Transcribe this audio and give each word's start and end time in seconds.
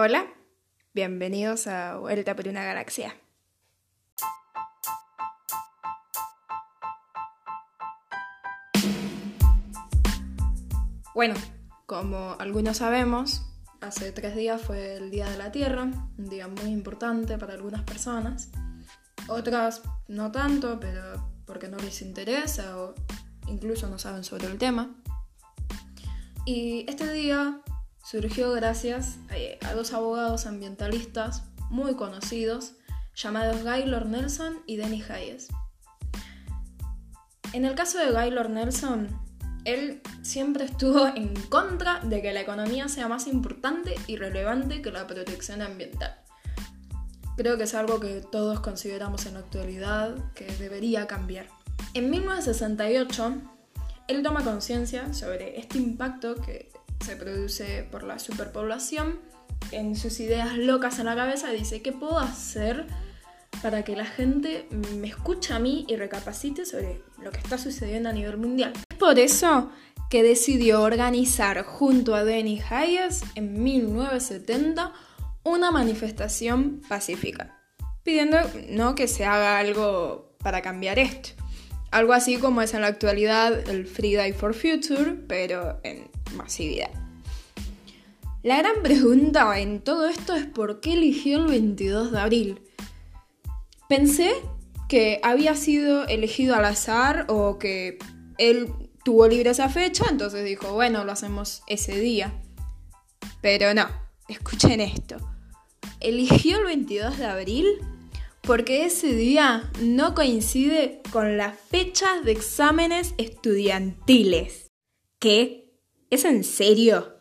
Hola, 0.00 0.28
bienvenidos 0.94 1.66
a 1.66 1.96
Vuelta 1.96 2.36
por 2.36 2.46
una 2.46 2.62
Galaxia. 2.62 3.16
Bueno, 11.16 11.34
como 11.86 12.36
algunos 12.38 12.76
sabemos, 12.76 13.42
hace 13.80 14.12
tres 14.12 14.36
días 14.36 14.62
fue 14.62 14.94
el 14.94 15.10
Día 15.10 15.28
de 15.28 15.36
la 15.36 15.50
Tierra, 15.50 15.90
un 16.16 16.28
día 16.28 16.46
muy 16.46 16.70
importante 16.70 17.36
para 17.36 17.54
algunas 17.54 17.82
personas. 17.82 18.50
Otras 19.26 19.82
no 20.06 20.30
tanto, 20.30 20.78
pero 20.78 21.28
porque 21.44 21.66
no 21.66 21.76
les 21.78 22.02
interesa 22.02 22.78
o 22.78 22.94
incluso 23.48 23.88
no 23.88 23.98
saben 23.98 24.22
sobre 24.22 24.46
el 24.46 24.58
tema. 24.58 24.94
Y 26.44 26.88
este 26.88 27.12
día 27.12 27.62
surgió 28.10 28.52
gracias 28.52 29.18
a 29.60 29.74
dos 29.74 29.92
abogados 29.92 30.46
ambientalistas 30.46 31.42
muy 31.68 31.94
conocidos 31.94 32.72
llamados 33.14 33.62
Gaylord 33.64 34.06
Nelson 34.06 34.62
y 34.64 34.76
Denny 34.76 35.02
Hayes. 35.10 35.48
En 37.52 37.66
el 37.66 37.74
caso 37.74 37.98
de 37.98 38.10
Gaylord 38.10 38.48
Nelson, 38.48 39.08
él 39.66 40.00
siempre 40.22 40.64
estuvo 40.64 41.06
en 41.08 41.34
contra 41.50 42.00
de 42.00 42.22
que 42.22 42.32
la 42.32 42.40
economía 42.40 42.88
sea 42.88 43.08
más 43.08 43.26
importante 43.26 43.94
y 44.06 44.16
relevante 44.16 44.80
que 44.80 44.90
la 44.90 45.06
protección 45.06 45.60
ambiental. 45.60 46.18
Creo 47.36 47.58
que 47.58 47.64
es 47.64 47.74
algo 47.74 48.00
que 48.00 48.22
todos 48.22 48.60
consideramos 48.60 49.26
en 49.26 49.34
la 49.34 49.40
actualidad 49.40 50.32
que 50.32 50.46
debería 50.56 51.06
cambiar. 51.06 51.46
En 51.92 52.08
1968, 52.08 53.34
él 54.08 54.22
toma 54.22 54.42
conciencia 54.44 55.12
sobre 55.12 55.60
este 55.60 55.76
impacto 55.76 56.36
que 56.36 56.70
se 57.04 57.16
produce 57.16 57.86
por 57.90 58.02
la 58.02 58.18
superpoblación, 58.18 59.18
en 59.72 59.96
sus 59.96 60.20
ideas 60.20 60.56
locas 60.56 60.98
en 60.98 61.06
la 61.06 61.16
cabeza 61.16 61.50
dice, 61.50 61.82
¿qué 61.82 61.92
puedo 61.92 62.18
hacer 62.18 62.86
para 63.62 63.82
que 63.84 63.96
la 63.96 64.04
gente 64.04 64.66
me 64.96 65.08
escuche 65.08 65.52
a 65.52 65.58
mí 65.58 65.84
y 65.88 65.96
recapacite 65.96 66.64
sobre 66.64 67.02
lo 67.22 67.30
que 67.30 67.38
está 67.38 67.58
sucediendo 67.58 68.08
a 68.08 68.12
nivel 68.12 68.36
mundial? 68.36 68.72
Por 68.98 69.18
eso 69.18 69.70
que 70.10 70.22
decidió 70.22 70.82
organizar 70.82 71.64
junto 71.64 72.14
a 72.14 72.24
Denny 72.24 72.62
Hayes 72.70 73.22
en 73.34 73.62
1970 73.62 74.92
una 75.44 75.70
manifestación 75.70 76.82
pacífica, 76.88 77.58
pidiendo 78.02 78.38
no 78.70 78.94
que 78.94 79.08
se 79.08 79.24
haga 79.24 79.58
algo 79.58 80.36
para 80.38 80.62
cambiar 80.62 80.98
esto. 80.98 81.30
Algo 81.90 82.12
así 82.12 82.36
como 82.36 82.60
es 82.62 82.74
en 82.74 82.82
la 82.82 82.88
actualidad 82.88 83.68
el 83.68 83.86
Free 83.86 84.14
Day 84.14 84.32
for 84.32 84.54
Future, 84.54 85.14
pero 85.26 85.80
en 85.82 86.10
masividad. 86.36 86.90
La 88.42 88.58
gran 88.58 88.82
pregunta 88.82 89.58
en 89.58 89.80
todo 89.80 90.08
esto 90.08 90.34
es 90.34 90.46
por 90.46 90.80
qué 90.80 90.92
eligió 90.92 91.38
el 91.38 91.46
22 91.46 92.12
de 92.12 92.20
abril. 92.20 92.60
Pensé 93.88 94.32
que 94.88 95.20
había 95.22 95.54
sido 95.54 96.06
elegido 96.06 96.54
al 96.54 96.64
azar 96.66 97.26
o 97.28 97.58
que 97.58 97.98
él 98.38 98.72
tuvo 99.04 99.26
libre 99.26 99.50
esa 99.50 99.68
fecha, 99.68 100.04
entonces 100.10 100.44
dijo, 100.44 100.72
bueno, 100.72 101.04
lo 101.04 101.12
hacemos 101.12 101.62
ese 101.66 101.98
día. 101.98 102.32
Pero 103.40 103.74
no, 103.74 103.86
escuchen 104.28 104.80
esto. 104.80 105.16
Eligió 106.00 106.58
el 106.58 106.64
22 106.64 107.18
de 107.18 107.26
abril 107.26 107.66
porque 108.48 108.86
ese 108.86 109.12
día 109.12 109.70
no 109.82 110.14
coincide 110.14 111.02
con 111.12 111.36
las 111.36 111.60
fechas 111.60 112.24
de 112.24 112.32
exámenes 112.32 113.12
estudiantiles. 113.18 114.70
¿Qué? 115.20 115.74
¿Es 116.08 116.24
en 116.24 116.42
serio? 116.44 117.18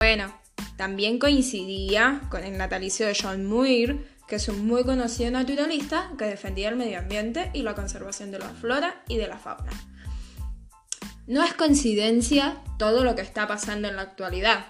Bueno, 0.00 0.36
también 0.76 1.20
coincidía 1.20 2.22
con 2.32 2.42
el 2.42 2.58
natalicio 2.58 3.06
de 3.06 3.14
John 3.14 3.46
Muir, 3.46 4.08
que 4.26 4.36
es 4.36 4.48
un 4.48 4.66
muy 4.66 4.82
conocido 4.82 5.30
naturalista 5.30 6.10
que 6.18 6.24
defendía 6.24 6.68
el 6.70 6.74
medio 6.74 6.98
ambiente 6.98 7.52
y 7.54 7.62
la 7.62 7.76
conservación 7.76 8.32
de 8.32 8.40
la 8.40 8.48
flora 8.48 9.04
y 9.06 9.18
de 9.18 9.28
la 9.28 9.38
fauna. 9.38 9.70
No 11.28 11.44
es 11.44 11.54
coincidencia 11.54 12.60
todo 12.76 13.04
lo 13.04 13.14
que 13.14 13.22
está 13.22 13.46
pasando 13.46 13.86
en 13.86 13.94
la 13.94 14.02
actualidad. 14.02 14.66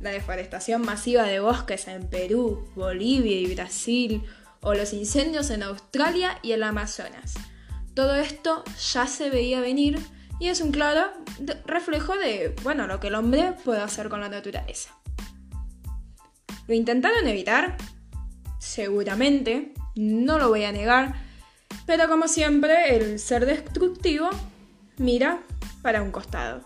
La 0.00 0.10
deforestación 0.10 0.82
masiva 0.82 1.24
de 1.24 1.40
bosques 1.40 1.88
en 1.88 2.08
Perú, 2.08 2.70
Bolivia 2.76 3.40
y 3.40 3.52
Brasil, 3.52 4.22
o 4.66 4.74
los 4.74 4.92
incendios 4.92 5.50
en 5.50 5.62
Australia 5.62 6.40
y 6.42 6.50
el 6.50 6.64
Amazonas. 6.64 7.34
Todo 7.94 8.16
esto 8.16 8.64
ya 8.92 9.06
se 9.06 9.30
veía 9.30 9.60
venir 9.60 9.96
y 10.40 10.48
es 10.48 10.60
un 10.60 10.72
claro 10.72 11.02
reflejo 11.66 12.16
de, 12.16 12.52
bueno, 12.64 12.88
lo 12.88 12.98
que 12.98 13.06
el 13.06 13.14
hombre 13.14 13.54
puede 13.64 13.80
hacer 13.80 14.08
con 14.08 14.20
la 14.20 14.28
naturaleza. 14.28 14.90
¿Lo 16.66 16.74
intentaron 16.74 17.28
evitar? 17.28 17.76
Seguramente, 18.58 19.72
no 19.94 20.36
lo 20.40 20.48
voy 20.48 20.64
a 20.64 20.72
negar, 20.72 21.14
pero 21.86 22.08
como 22.08 22.26
siempre, 22.26 22.96
el 22.96 23.20
ser 23.20 23.46
destructivo 23.46 24.28
mira 24.96 25.42
para 25.80 26.02
un 26.02 26.10
costado. 26.10 26.62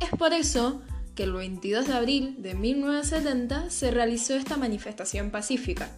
Es 0.00 0.10
por 0.10 0.32
eso 0.32 0.82
que 1.14 1.22
el 1.22 1.32
22 1.32 1.86
de 1.86 1.94
abril 1.94 2.42
de 2.42 2.54
1970 2.54 3.70
se 3.70 3.92
realizó 3.92 4.34
esta 4.34 4.56
manifestación 4.56 5.30
pacífica, 5.30 5.92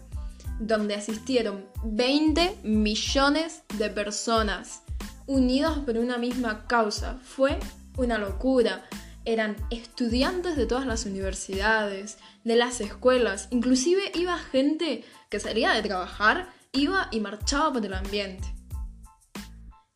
donde 0.61 0.95
asistieron 0.95 1.67
20 1.83 2.59
millones 2.63 3.63
de 3.79 3.91
personas 3.91 4.83
unidos 5.27 5.79
por 5.79 5.97
una 5.97 6.19
misma 6.19 6.67
causa. 6.67 7.19
Fue 7.25 7.59
una 7.97 8.19
locura. 8.19 8.85
Eran 9.25 9.57
estudiantes 9.71 10.57
de 10.57 10.67
todas 10.67 10.87
las 10.87 11.07
universidades, 11.07 12.19
de 12.45 12.57
las 12.57 12.81
escuelas, 12.81 13.49
inclusive 13.51 14.13
iba 14.15 14.39
gente 14.39 15.05
que 15.29 15.41
salía 15.41 15.73
de 15.73 15.83
trabajar, 15.83 16.49
iba 16.73 17.09
y 17.11 17.21
marchaba 17.21 17.73
por 17.73 17.85
el 17.85 17.95
ambiente. 17.95 18.55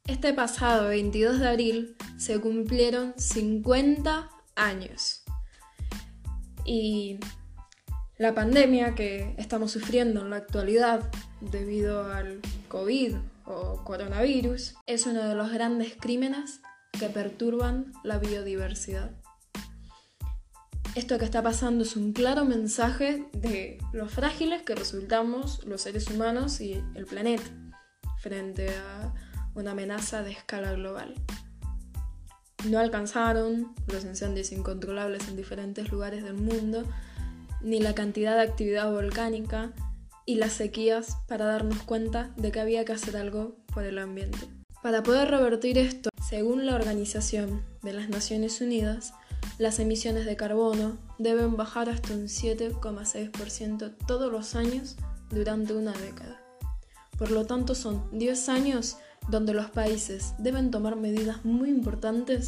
Este 0.06 0.34
pasado 0.34 0.88
22 0.88 1.40
de 1.40 1.48
abril 1.48 1.96
se 2.18 2.38
cumplieron 2.40 3.14
50 3.16 4.30
años. 4.54 5.22
Y 6.66 7.18
la 8.16 8.34
pandemia 8.34 8.94
que 8.94 9.34
estamos 9.38 9.72
sufriendo 9.72 10.20
en 10.20 10.30
la 10.30 10.36
actualidad 10.36 11.10
debido 11.40 12.12
al 12.12 12.40
COVID 12.68 13.16
o 13.44 13.82
coronavirus 13.84 14.76
es 14.86 15.06
uno 15.06 15.24
de 15.24 15.34
los 15.34 15.50
grandes 15.52 15.96
crímenes 15.96 16.60
que 16.98 17.08
perturban 17.08 17.92
la 18.04 18.18
biodiversidad. 18.18 19.10
Esto 20.94 21.18
que 21.18 21.24
está 21.24 21.42
pasando 21.42 21.82
es 21.82 21.96
un 21.96 22.12
claro 22.12 22.44
mensaje 22.44 23.26
de 23.32 23.78
lo 23.92 24.08
frágiles 24.08 24.62
que 24.62 24.76
resultamos 24.76 25.64
los 25.64 25.82
seres 25.82 26.08
humanos 26.08 26.60
y 26.60 26.80
el 26.94 27.06
planeta 27.06 27.50
frente 28.20 28.68
a 28.76 29.12
una 29.56 29.72
amenaza 29.72 30.22
de 30.22 30.30
escala 30.30 30.72
global. 30.72 31.14
No 32.68 32.78
alcanzaron 32.78 33.74
los 33.88 34.04
incendios 34.04 34.52
incontrolables 34.52 35.26
en 35.26 35.36
diferentes 35.36 35.90
lugares 35.90 36.22
del 36.22 36.34
mundo, 36.34 36.84
ni 37.64 37.80
la 37.80 37.94
cantidad 37.94 38.36
de 38.36 38.42
actividad 38.42 38.92
volcánica 38.92 39.72
y 40.26 40.36
las 40.36 40.52
sequías 40.52 41.16
para 41.26 41.46
darnos 41.46 41.82
cuenta 41.82 42.32
de 42.36 42.52
que 42.52 42.60
había 42.60 42.84
que 42.84 42.92
hacer 42.92 43.16
algo 43.16 43.56
por 43.72 43.84
el 43.84 43.98
ambiente. 43.98 44.38
Para 44.82 45.02
poder 45.02 45.30
revertir 45.30 45.78
esto, 45.78 46.10
según 46.28 46.66
la 46.66 46.74
Organización 46.74 47.64
de 47.82 47.94
las 47.94 48.08
Naciones 48.08 48.60
Unidas, 48.60 49.14
las 49.58 49.78
emisiones 49.78 50.26
de 50.26 50.36
carbono 50.36 50.98
deben 51.18 51.56
bajar 51.56 51.88
hasta 51.88 52.12
un 52.12 52.24
7,6% 52.24 53.94
todos 54.06 54.30
los 54.30 54.54
años 54.54 54.96
durante 55.30 55.74
una 55.74 55.92
década. 55.92 56.40
Por 57.16 57.30
lo 57.30 57.46
tanto, 57.46 57.74
son 57.74 58.06
10 58.12 58.48
años 58.48 58.98
donde 59.28 59.54
los 59.54 59.70
países 59.70 60.34
deben 60.38 60.70
tomar 60.70 60.96
medidas 60.96 61.44
muy 61.44 61.70
importantes 61.70 62.46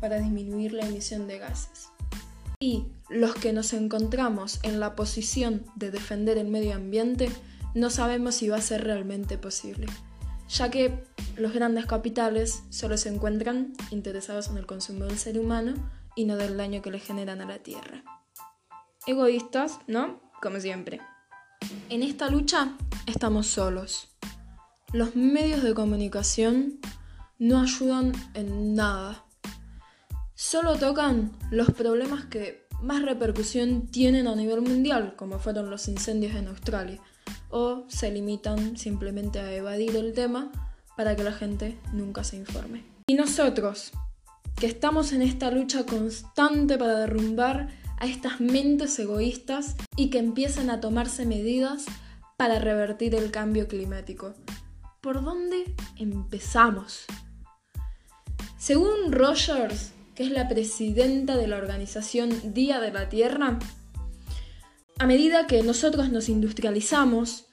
para 0.00 0.18
disminuir 0.18 0.72
la 0.72 0.86
emisión 0.86 1.26
de 1.26 1.38
gases. 1.38 1.88
Y 2.60 2.86
los 3.08 3.34
que 3.34 3.52
nos 3.52 3.72
encontramos 3.72 4.58
en 4.64 4.80
la 4.80 4.96
posición 4.96 5.64
de 5.76 5.92
defender 5.92 6.38
el 6.38 6.48
medio 6.48 6.74
ambiente 6.74 7.30
no 7.74 7.88
sabemos 7.88 8.34
si 8.34 8.48
va 8.48 8.56
a 8.56 8.60
ser 8.60 8.82
realmente 8.82 9.38
posible, 9.38 9.86
ya 10.48 10.68
que 10.68 11.04
los 11.36 11.52
grandes 11.52 11.86
capitales 11.86 12.64
solo 12.70 12.96
se 12.96 13.10
encuentran 13.10 13.74
interesados 13.92 14.48
en 14.48 14.56
el 14.56 14.66
consumo 14.66 15.04
del 15.04 15.18
ser 15.18 15.38
humano 15.38 15.74
y 16.16 16.24
no 16.24 16.36
del 16.36 16.56
daño 16.56 16.82
que 16.82 16.90
le 16.90 16.98
generan 16.98 17.40
a 17.40 17.46
la 17.46 17.60
Tierra. 17.60 18.02
Egoístas, 19.06 19.78
¿no? 19.86 20.20
Como 20.42 20.58
siempre. 20.58 21.00
En 21.90 22.02
esta 22.02 22.28
lucha 22.28 22.76
estamos 23.06 23.46
solos. 23.46 24.08
Los 24.92 25.14
medios 25.14 25.62
de 25.62 25.74
comunicación 25.74 26.80
no 27.38 27.60
ayudan 27.60 28.12
en 28.34 28.74
nada. 28.74 29.27
Solo 30.40 30.76
tocan 30.76 31.32
los 31.50 31.72
problemas 31.72 32.26
que 32.26 32.68
más 32.80 33.02
repercusión 33.02 33.88
tienen 33.88 34.28
a 34.28 34.36
nivel 34.36 34.60
mundial, 34.60 35.16
como 35.16 35.40
fueron 35.40 35.68
los 35.68 35.88
incendios 35.88 36.36
en 36.36 36.46
Australia, 36.46 37.00
o 37.50 37.86
se 37.88 38.12
limitan 38.12 38.76
simplemente 38.76 39.40
a 39.40 39.52
evadir 39.52 39.96
el 39.96 40.12
tema 40.12 40.52
para 40.96 41.16
que 41.16 41.24
la 41.24 41.32
gente 41.32 41.76
nunca 41.92 42.22
se 42.22 42.36
informe. 42.36 42.84
Y 43.08 43.14
nosotros, 43.14 43.90
que 44.54 44.68
estamos 44.68 45.12
en 45.12 45.22
esta 45.22 45.50
lucha 45.50 45.84
constante 45.84 46.78
para 46.78 47.00
derrumbar 47.00 47.70
a 47.96 48.06
estas 48.06 48.40
mentes 48.40 48.96
egoístas 49.00 49.74
y 49.96 50.08
que 50.08 50.18
empiecen 50.18 50.70
a 50.70 50.80
tomarse 50.80 51.26
medidas 51.26 51.84
para 52.36 52.60
revertir 52.60 53.16
el 53.16 53.32
cambio 53.32 53.66
climático. 53.66 54.34
¿Por 55.00 55.20
dónde 55.24 55.74
empezamos? 55.96 57.06
Según 58.56 59.10
Rogers, 59.10 59.94
que 60.18 60.24
es 60.24 60.32
la 60.32 60.48
presidenta 60.48 61.36
de 61.36 61.46
la 61.46 61.58
organización 61.58 62.52
Día 62.52 62.80
de 62.80 62.90
la 62.90 63.08
Tierra, 63.08 63.56
a 64.98 65.06
medida 65.06 65.46
que 65.46 65.62
nosotros 65.62 66.10
nos 66.10 66.28
industrializamos, 66.28 67.46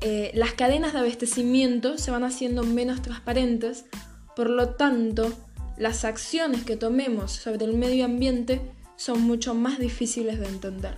eh, 0.00 0.30
las 0.32 0.52
cadenas 0.52 0.92
de 0.92 1.00
abastecimiento 1.00 1.98
se 1.98 2.12
van 2.12 2.22
haciendo 2.22 2.62
menos 2.62 3.02
transparentes, 3.02 3.84
por 4.36 4.48
lo 4.48 4.76
tanto, 4.76 5.32
las 5.76 6.04
acciones 6.04 6.62
que 6.62 6.76
tomemos 6.76 7.32
sobre 7.32 7.64
el 7.64 7.76
medio 7.76 8.04
ambiente 8.04 8.60
son 8.94 9.22
mucho 9.22 9.56
más 9.56 9.80
difíciles 9.80 10.38
de 10.38 10.46
entender. 10.46 10.94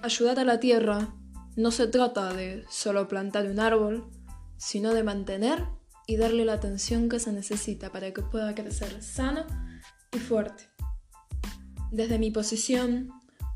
Ayudar 0.00 0.40
a 0.40 0.44
la 0.44 0.58
tierra 0.58 1.14
no 1.54 1.70
se 1.70 1.86
trata 1.86 2.32
de 2.32 2.64
solo 2.70 3.08
plantar 3.08 3.46
un 3.46 3.60
árbol, 3.60 4.06
sino 4.56 4.94
de 4.94 5.02
mantener 5.02 5.66
y 6.06 6.16
darle 6.16 6.44
la 6.44 6.54
atención 6.54 7.08
que 7.08 7.20
se 7.20 7.32
necesita 7.32 7.90
para 7.90 8.12
que 8.12 8.22
pueda 8.22 8.54
crecer 8.54 9.02
sano 9.02 9.46
y 10.12 10.18
fuerte. 10.18 10.68
Desde 11.90 12.18
mi 12.18 12.30
posición, 12.30 13.10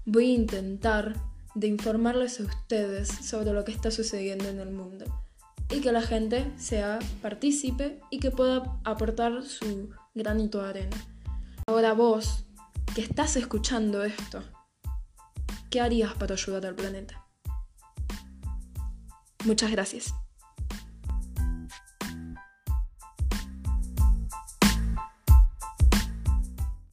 voy 0.05 0.31
a 0.31 0.35
intentar 0.35 1.15
de 1.55 1.67
informarles 1.67 2.41
a 2.41 2.45
ustedes 2.45 3.09
sobre 3.09 3.53
lo 3.53 3.65
que 3.65 3.73
está 3.73 3.91
sucediendo 3.91 4.49
en 4.49 4.61
el 4.61 4.71
mundo 4.71 5.07
y 5.71 5.81
que 5.81 5.91
la 5.91 6.03
gente 6.03 6.53
sea 6.59 6.99
partícipe 7.23 8.01
y 8.11 8.21
que 8.21 8.31
pueda 8.31 8.79
aportar 8.85 9.43
su 9.43 9.91
granito 10.15 10.63
de 10.63 10.69
arena. 10.69 10.97
Ahora 11.67 11.95
vos, 11.95 12.45
que 12.95 13.01
estás 13.01 13.37
escuchando 13.37 14.05
esto, 14.05 14.43
¿qué 15.71 15.81
harías 15.81 16.15
para 16.15 16.35
ayudar 16.35 16.67
al 16.67 16.75
planeta? 16.75 17.27
Muchas 19.45 19.71
gracias. 19.71 20.15